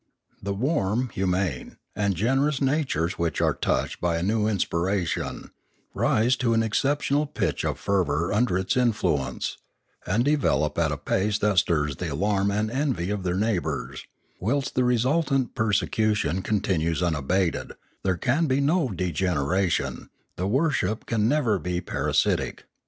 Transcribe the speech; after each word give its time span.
The 0.41 0.55
warm, 0.55 1.11
hu 1.13 1.27
mane, 1.27 1.77
and 1.95 2.15
generous 2.15 2.59
natures 2.59 3.19
which 3.19 3.39
are 3.39 3.53
touched 3.53 4.01
by 4.01 4.17
a 4.17 4.23
new 4.23 4.47
inspiration, 4.47 5.51
rise 5.93 6.35
to 6.37 6.55
an 6.55 6.63
exceptional 6.63 7.27
pitch 7.27 7.63
of 7.63 7.77
fervour 7.77 8.33
under 8.33 8.57
its 8.57 8.75
influence, 8.75 9.57
and 10.07 10.25
develop 10.25 10.75
at 10.79 10.91
a 10.91 10.97
pace 10.97 11.37
that 11.37 11.59
stirs 11.59 11.97
the 11.97 12.11
alarm 12.11 12.49
and 12.49 12.71
envy 12.71 13.11
of 13.11 13.21
their 13.21 13.37
neighbours; 13.37 14.07
whilst 14.39 14.73
the 14.73 14.83
result 14.83 15.31
ant 15.31 15.53
persecution 15.53 16.41
continues 16.41 17.03
unabated, 17.03 17.73
there 18.01 18.17
can 18.17 18.47
be 18.47 18.59
no 18.59 18.87
degeneration, 18.89 20.09
the 20.35 20.47
worship 20.47 21.05
can 21.05 21.29
never 21.29 21.59
be 21.59 21.79
parasitic. 21.79 22.63